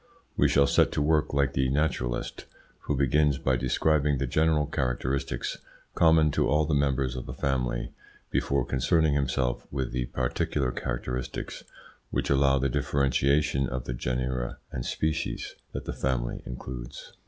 [0.35, 2.45] We shall set to work like the naturalist,
[2.87, 5.59] who begins by describing the general characteristics
[5.93, 7.91] common to all the members of a family
[8.31, 11.63] before concerning himself with the particular characteristics
[12.09, 17.13] which allow the differentiation of the genera and species that the family includes.